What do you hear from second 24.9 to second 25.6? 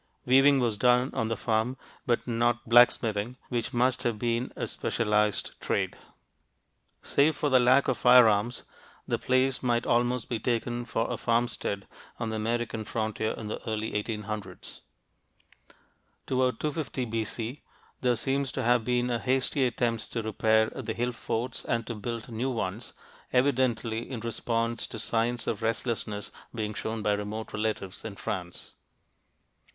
signs